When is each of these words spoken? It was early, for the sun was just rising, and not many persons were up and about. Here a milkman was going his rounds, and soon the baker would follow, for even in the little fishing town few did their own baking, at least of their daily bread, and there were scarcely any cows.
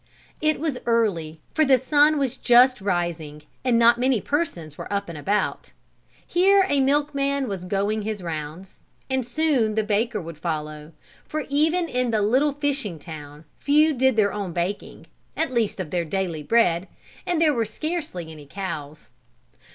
It 0.41 0.59
was 0.59 0.79
early, 0.87 1.41
for 1.53 1.63
the 1.63 1.77
sun 1.77 2.17
was 2.17 2.35
just 2.35 2.81
rising, 2.81 3.43
and 3.63 3.77
not 3.77 3.99
many 3.99 4.19
persons 4.19 4.75
were 4.75 4.91
up 4.91 5.09
and 5.09 5.15
about. 5.15 5.69
Here 6.25 6.65
a 6.67 6.79
milkman 6.79 7.47
was 7.47 7.65
going 7.65 8.01
his 8.01 8.23
rounds, 8.23 8.81
and 9.11 9.23
soon 9.23 9.75
the 9.75 9.83
baker 9.83 10.19
would 10.19 10.39
follow, 10.39 10.91
for 11.23 11.45
even 11.49 11.87
in 11.87 12.09
the 12.09 12.23
little 12.23 12.53
fishing 12.53 12.97
town 12.97 13.45
few 13.59 13.93
did 13.93 14.15
their 14.15 14.33
own 14.33 14.53
baking, 14.53 15.05
at 15.37 15.53
least 15.53 15.79
of 15.79 15.91
their 15.91 16.03
daily 16.03 16.41
bread, 16.41 16.87
and 17.27 17.39
there 17.39 17.53
were 17.53 17.63
scarcely 17.63 18.31
any 18.31 18.47
cows. 18.47 19.11